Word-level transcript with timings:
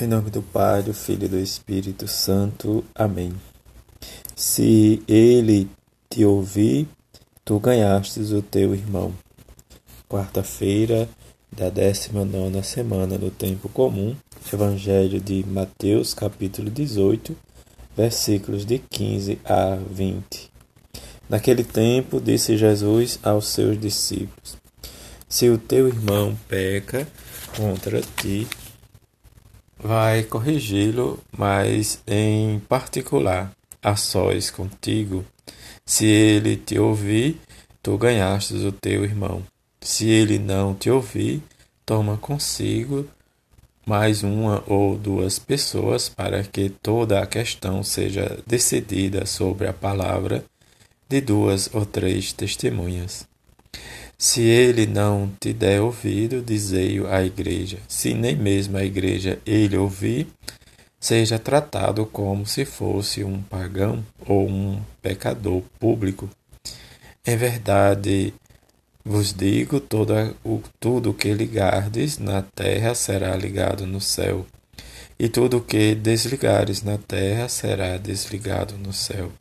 Em 0.00 0.06
nome 0.06 0.30
do 0.30 0.40
Pai, 0.40 0.82
do 0.82 0.94
Filho 0.94 1.26
e 1.26 1.28
do 1.28 1.38
Espírito 1.38 2.08
Santo. 2.08 2.82
Amém. 2.94 3.30
Se 4.34 5.02
ele 5.06 5.68
te 6.08 6.24
ouvir, 6.24 6.88
tu 7.44 7.60
ganhastes 7.60 8.32
o 8.32 8.40
teu 8.40 8.74
irmão. 8.74 9.12
Quarta-feira 10.08 11.06
da 11.54 11.68
19 11.68 12.62
semana 12.62 13.18
do 13.18 13.30
Tempo 13.30 13.68
Comum, 13.68 14.16
Evangelho 14.50 15.20
de 15.20 15.44
Mateus, 15.46 16.14
capítulo 16.14 16.70
18, 16.70 17.36
versículos 17.94 18.64
de 18.64 18.78
15 18.78 19.40
a 19.44 19.76
20. 19.76 20.50
Naquele 21.28 21.62
tempo, 21.62 22.18
disse 22.18 22.56
Jesus 22.56 23.18
aos 23.22 23.48
seus 23.48 23.78
discípulos: 23.78 24.56
Se 25.28 25.50
o 25.50 25.58
teu 25.58 25.86
irmão 25.86 26.34
peca 26.48 27.06
contra 27.54 28.00
ti, 28.00 28.48
vai 29.82 30.22
corrigi-lo, 30.22 31.18
mas 31.36 32.00
em 32.06 32.60
particular, 32.60 33.52
a 33.82 33.96
sós 33.96 34.50
contigo. 34.50 35.24
Se 35.84 36.06
ele 36.06 36.56
te 36.56 36.78
ouvir, 36.78 37.40
tu 37.82 37.98
ganhastes 37.98 38.62
o 38.62 38.70
teu 38.70 39.04
irmão. 39.04 39.42
Se 39.80 40.08
ele 40.08 40.38
não 40.38 40.74
te 40.74 40.88
ouvir, 40.88 41.42
toma 41.84 42.16
consigo 42.16 43.06
mais 43.84 44.22
uma 44.22 44.62
ou 44.68 44.96
duas 44.96 45.40
pessoas 45.40 46.08
para 46.08 46.44
que 46.44 46.68
toda 46.68 47.20
a 47.20 47.26
questão 47.26 47.82
seja 47.82 48.38
decidida 48.46 49.26
sobre 49.26 49.66
a 49.66 49.72
palavra 49.72 50.44
de 51.08 51.20
duas 51.20 51.68
ou 51.74 51.84
três 51.84 52.32
testemunhas. 52.32 53.26
Se 54.24 54.40
ele 54.40 54.86
não 54.86 55.32
te 55.40 55.52
der 55.52 55.80
ouvido, 55.80 56.40
dizei-o 56.40 57.08
à 57.08 57.24
igreja. 57.24 57.80
Se 57.88 58.14
nem 58.14 58.36
mesmo 58.36 58.76
a 58.76 58.84
igreja 58.84 59.40
ele 59.44 59.76
ouvir, 59.76 60.28
seja 61.00 61.40
tratado 61.40 62.06
como 62.06 62.46
se 62.46 62.64
fosse 62.64 63.24
um 63.24 63.42
pagão 63.42 64.06
ou 64.24 64.48
um 64.48 64.80
pecador 65.02 65.60
público. 65.76 66.30
Em 67.26 67.36
verdade, 67.36 68.32
vos 69.04 69.34
digo: 69.34 69.80
toda, 69.80 70.32
o, 70.44 70.62
tudo 70.78 71.12
que 71.12 71.34
ligardes 71.34 72.18
na 72.18 72.42
terra 72.42 72.94
será 72.94 73.34
ligado 73.34 73.88
no 73.88 74.00
céu, 74.00 74.46
e 75.18 75.28
tudo 75.28 75.60
que 75.60 75.96
desligares 75.96 76.80
na 76.84 76.96
terra 76.96 77.48
será 77.48 77.96
desligado 77.96 78.78
no 78.78 78.92
céu. 78.92 79.32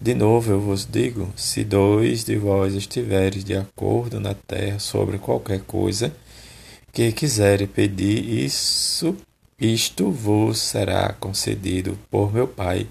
De 0.00 0.14
novo 0.14 0.52
eu 0.52 0.60
vos 0.60 0.86
digo: 0.86 1.32
se 1.34 1.64
dois 1.64 2.24
de 2.24 2.36
vós 2.36 2.74
estiveres 2.74 3.42
de 3.42 3.54
acordo 3.54 4.20
na 4.20 4.32
terra 4.32 4.78
sobre 4.78 5.18
qualquer 5.18 5.60
coisa 5.62 6.14
que 6.92 7.10
quiserem 7.10 7.66
pedir, 7.66 8.24
isso, 8.44 9.16
isto 9.58 10.10
vos 10.10 10.58
será 10.58 11.12
concedido 11.14 11.98
por 12.08 12.32
meu 12.32 12.46
Pai 12.46 12.86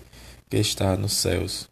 que 0.49 0.57
está 0.57 0.97
nos 0.97 1.13
céus. 1.13 1.69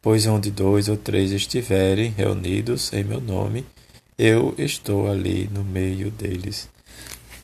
Pois 0.00 0.26
onde 0.26 0.50
dois 0.50 0.88
ou 0.88 0.96
três 0.96 1.32
estiverem 1.32 2.10
reunidos 2.16 2.92
em 2.92 3.02
meu 3.02 3.20
nome, 3.20 3.66
eu 4.16 4.54
estou 4.56 5.10
ali 5.10 5.50
no 5.52 5.64
meio 5.64 6.12
deles. 6.12 6.68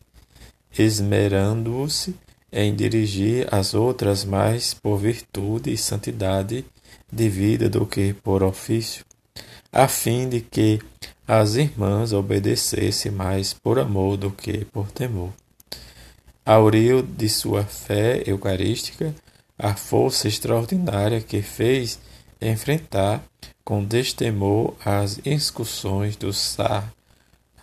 esmerando-se 0.76 2.14
em 2.52 2.74
dirigir 2.74 3.47
as 3.52 3.74
outras 3.74 4.24
mais 4.24 4.74
por 4.74 4.98
virtude 4.98 5.72
e 5.72 5.76
santidade 5.76 6.64
de 7.12 7.28
vida 7.28 7.69
do 7.69 7.86
que 7.86 8.12
por 8.12 8.42
ofício, 8.42 9.04
a 9.72 9.86
fim 9.86 10.28
de 10.28 10.41
que 10.41 10.80
as 11.26 11.56
irmãs 11.56 12.12
obedecessem 12.12 13.10
mais 13.10 13.53
por 13.53 13.78
amor 13.78 14.16
do 14.16 14.30
que 14.30 14.64
por 14.66 14.91
temor. 14.91 15.32
Auril 16.44 17.03
de 17.03 17.28
sua 17.28 17.64
fé 17.64 18.22
eucarística, 18.26 19.14
a 19.58 19.74
força 19.74 20.28
extraordinária 20.28 21.20
que 21.20 21.42
fez 21.42 21.98
enfrentar 22.41 23.22
com 23.64 23.84
destemor 23.84 24.74
as 24.84 25.19
excursões 25.24 26.16
dos 26.16 26.56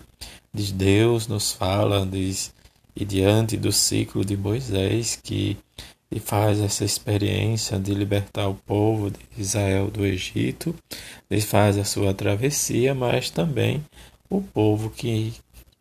diz 0.57 0.73
Deus 0.73 1.29
nos 1.29 1.53
fala 1.53 2.07
diz, 2.07 2.53
e 2.95 3.05
diante 3.05 3.57
do 3.57 3.71
ciclo 3.71 4.25
de 4.25 4.37
Moisés 4.37 5.19
que 5.23 5.57
e 6.11 6.21
faz 6.21 6.61
essa 6.61 6.85
experiência 6.85 7.79
de 7.79 7.93
libertar 7.93 8.49
o 8.49 8.55
povo 8.55 9.11
de 9.11 9.19
Israel 9.37 9.91
do 9.91 10.07
Egito, 10.07 10.75
ele 11.29 11.41
faz 11.41 11.77
a 11.77 11.85
sua 11.85 12.15
travessia, 12.15 12.95
mas 12.95 13.29
também 13.29 13.85
o 14.31 14.41
povo 14.41 14.89
que 14.89 15.35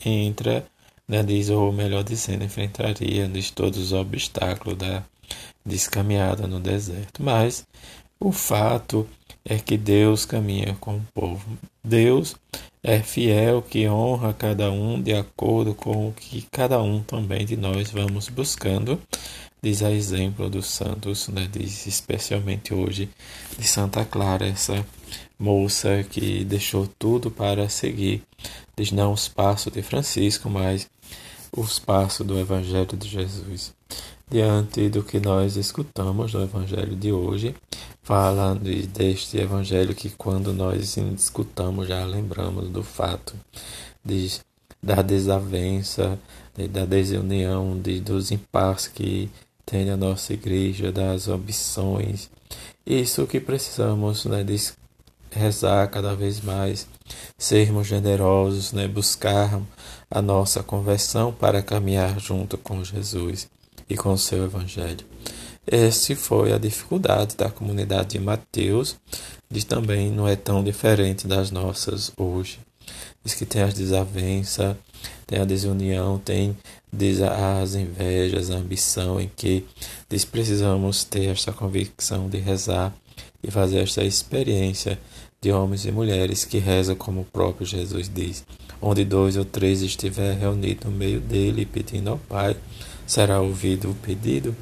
entra, 0.04 0.66
né, 1.08 1.22
diz, 1.22 1.50
ou 1.50 1.72
melhor 1.72 2.04
dizendo, 2.04 2.44
enfrentaria 2.44 3.28
diz, 3.28 3.52
todos 3.52 3.78
os 3.78 3.94
obstáculos 3.94 4.78
da 4.78 5.04
descaminhada 5.66 6.48
no 6.48 6.60
deserto. 6.60 7.22
Mas 7.22 7.66
o 8.20 8.32
fato 8.32 9.08
é 9.44 9.58
que 9.58 9.78
Deus 9.78 10.26
caminha 10.26 10.76
com 10.80 10.98
o 10.98 11.08
povo. 11.14 11.46
Deus 11.84 12.36
é 12.88 13.02
fiel 13.02 13.64
que 13.64 13.90
honra 13.90 14.32
cada 14.32 14.70
um 14.70 15.02
de 15.02 15.12
acordo 15.12 15.74
com 15.74 16.10
o 16.10 16.14
que 16.14 16.44
cada 16.52 16.80
um 16.80 17.02
também 17.02 17.44
de 17.44 17.58
nós 17.58 17.90
vamos 17.90 18.30
buscando. 18.30 19.02
Diz 19.60 19.82
a 19.82 19.92
exemplo 19.92 20.48
dos 20.52 20.68
santos, 20.68 21.28
né? 21.30 21.50
diz 21.52 21.88
especialmente 21.88 22.76
hoje 22.76 23.10
de 23.58 23.68
Santa 23.68 24.06
Clara, 24.06 24.46
essa 24.46 24.86
moça 25.40 26.06
que 26.08 26.46
deixou 26.46 26.88
tudo 27.00 27.32
para 27.32 27.68
seguir, 27.70 28.22
diz 28.78 28.92
não 28.92 29.14
os 29.14 29.28
passos 29.28 29.74
de 29.74 29.82
Francisco, 29.82 30.48
mas 30.48 30.88
os 31.52 31.80
passos 31.80 32.24
do 32.24 32.40
Evangelho 32.40 32.96
de 32.96 33.10
Jesus. 33.10 33.74
Diante 34.30 34.90
do 34.90 35.02
que 35.02 35.20
nós 35.20 35.56
escutamos 35.56 36.36
no 36.36 36.44
Evangelho 36.44 36.96
de 36.96 37.12
hoje, 37.12 37.56
fala 38.06 38.54
deste 38.56 39.38
Evangelho 39.40 39.96
que, 39.96 40.12
quando 40.12 40.54
nós 40.54 40.96
escutamos, 40.96 41.88
já 41.88 42.06
lembramos 42.06 42.70
do 42.70 42.84
fato 42.84 43.34
de, 44.06 44.32
da 44.82 45.02
desavença, 45.02 46.18
de, 46.56 46.68
da 46.68 46.86
desunião, 46.86 47.78
de, 47.82 48.00
dos 48.00 48.30
impasses 48.30 48.88
que 48.90 49.28
tem 49.66 49.90
a 49.90 49.98
nossa 49.98 50.34
igreja, 50.34 50.92
das 50.92 51.28
ambições. 51.28 52.30
Isso 52.86 53.26
que 53.26 53.40
precisamos 53.40 54.24
né, 54.26 54.44
de 54.44 54.56
rezar 55.32 55.88
cada 55.88 56.16
vez 56.16 56.40
mais, 56.40 56.88
sermos 57.40 57.88
generosos, 57.88 58.72
né, 58.72 58.88
buscar 58.88 59.60
a 60.12 60.22
nossa 60.22 60.62
conversão 60.62 61.34
para 61.34 61.64
caminhar 61.64 62.20
junto 62.20 62.56
com 62.56 62.84
Jesus 62.84 63.50
e 63.90 63.98
com 63.98 64.14
o 64.14 64.18
seu 64.18 64.46
Evangelho. 64.46 65.04
Essa 65.68 66.16
foi 66.16 66.54
a 66.54 66.60
dificuldade 66.60 67.36
da 67.36 67.50
comunidade 67.50 68.10
de 68.10 68.20
Mateus, 68.20 68.98
diz 69.50 69.64
também 69.64 70.12
não 70.12 70.28
é 70.28 70.36
tão 70.36 70.64
diferente 70.64 71.26
das 71.26 71.50
nossas 71.50 72.12
hoje. 72.16 72.60
Diz 73.24 73.34
que 73.34 73.46
tem 73.46 73.64
as 73.64 73.74
desavenças, 73.74 74.76
tem 75.26 75.40
a 75.40 75.46
desunião, 75.46 76.20
tem 76.20 76.56
as 77.60 77.74
invejas, 77.74 78.52
a 78.52 78.56
ambição, 78.56 79.20
em 79.20 79.30
que 79.36 79.66
diz 80.08 80.24
precisamos 80.24 81.04
ter 81.04 81.26
esta 81.26 81.52
convicção 81.52 82.30
de 82.30 82.38
rezar 82.38 82.94
e 83.44 83.50
fazer 83.50 83.80
esta 83.80 84.04
experiência 84.04 85.00
de 85.42 85.52
homens 85.52 85.86
e 85.86 85.92
mulheres 85.92 86.46
que 86.46 86.60
rezam 86.60 86.96
como 86.96 87.22
o 87.22 87.26
próprio 87.26 87.66
Jesus 87.66 88.10
diz. 88.14 88.46
Onde 88.82 89.04
dois 89.04 89.36
ou 89.36 89.46
três 89.46 89.82
estiver 89.82 90.38
reunido 90.38 90.90
no 90.90 90.96
meio 90.96 91.20
dele, 91.20 91.66
pedindo 91.66 92.12
ao 92.12 92.18
Pai, 92.18 92.56
será 93.06 93.42
ouvido 93.42 93.92
o 93.92 93.96
pedido. 93.96 94.56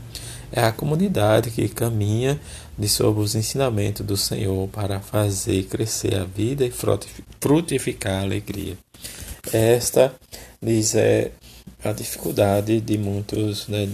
É 0.55 0.63
a 0.63 0.71
comunidade 0.71 1.49
que 1.49 1.67
caminha 1.67 2.39
de 2.77 2.87
sob 2.87 3.19
os 3.19 3.33
ensinamentos 3.33 4.05
do 4.05 4.15
Senhor 4.15 4.67
para 4.67 4.99
fazer 4.99 5.63
crescer 5.63 6.13
a 6.13 6.25
vida 6.25 6.63
e 6.63 6.71
frutificar 7.41 8.19
a 8.19 8.21
alegria. 8.21 8.77
Esta 9.51 10.13
diz 10.61 10.93
é 10.93 11.31
a 11.83 11.91
dificuldade 11.91 12.79
de 12.79 12.99
muitos 12.99 13.67
né, 13.67 13.87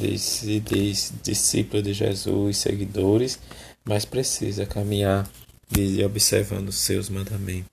discípulos 1.23 1.81
de 1.81 1.93
Jesus, 1.93 2.57
seguidores, 2.57 3.39
mas 3.85 4.03
precisa 4.03 4.65
caminhar 4.65 5.29
e 5.77 6.03
observando 6.03 6.73
seus 6.73 7.07
mandamentos. 7.07 7.71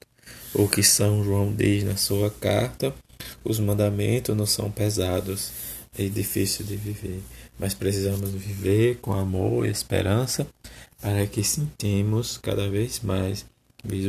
O 0.54 0.68
que 0.68 0.84
São 0.84 1.24
João 1.24 1.52
diz 1.52 1.82
na 1.82 1.96
sua 1.96 2.30
carta, 2.30 2.94
os 3.42 3.58
mandamentos 3.58 4.36
não 4.36 4.46
são 4.46 4.70
pesados 4.70 5.50
e 5.98 6.08
difíceis 6.08 6.68
de 6.68 6.76
viver, 6.76 7.20
mas 7.58 7.74
precisamos 7.74 8.30
viver 8.30 8.96
com 8.96 9.12
amor 9.12 9.66
e 9.66 9.70
esperança 9.70 10.46
para 11.00 11.26
que 11.26 11.42
sintamos 11.42 12.38
cada 12.38 12.68
vez 12.68 13.00
mais 13.00 13.44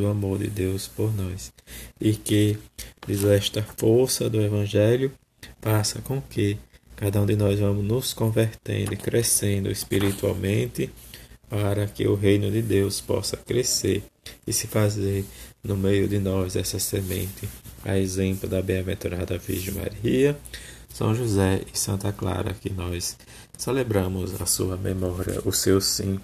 o 0.02 0.08
amor 0.08 0.40
de 0.40 0.48
Deus 0.48 0.88
por 0.88 1.16
nós. 1.16 1.54
E 2.02 2.14
que 2.14 2.58
diz 3.08 3.24
esta 3.24 3.62
força 3.78 4.30
do 4.30 4.42
Evangelho 4.42 5.12
passa 5.62 6.02
com 6.02 6.22
que 6.22 6.58
cada 6.96 7.22
um 7.22 7.26
de 7.26 7.36
nós 7.36 7.60
vamos 7.60 7.86
nos 7.86 8.14
convertendo 8.14 8.94
e 8.94 8.98
crescendo 8.98 9.70
espiritualmente 9.70 10.90
para 11.50 11.88
que 11.88 12.08
o 12.08 12.16
reino 12.16 12.52
de 12.52 12.62
Deus 12.62 13.00
possa 13.00 13.38
crescer 13.38 14.04
e 14.46 14.52
se 14.52 14.68
fazer 14.68 15.24
no 15.64 15.78
meio 15.78 16.08
de 16.08 16.20
nós 16.20 16.56
essa 16.56 16.80
semente, 16.80 17.48
a 17.86 17.98
exemplo 17.98 18.50
da 18.50 18.62
bem-aventurada 18.62 19.38
Virgem 19.38 19.74
Maria, 19.74 20.38
São 20.98 21.14
José 21.14 21.62
e 21.72 21.78
Santa 21.78 22.12
Clara, 22.12 22.56
que 22.56 22.72
nós 22.72 23.16
celebramos 23.56 24.42
a 24.42 24.48
sua 24.48 24.76
memória, 24.76 25.40
o 25.46 25.54
seu 25.54 25.80
sim, 25.80 26.20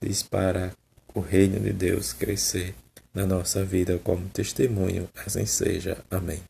diz 0.00 0.22
para 0.22 0.72
o 1.14 1.20
reino 1.20 1.60
de 1.60 1.74
Deus 1.74 2.14
crescer 2.14 2.74
na 3.12 3.26
nossa 3.26 3.62
vida 3.62 4.00
como 4.02 4.26
testemunho, 4.30 5.10
assim 5.26 5.44
seja. 5.44 5.98
Amém. 6.10 6.40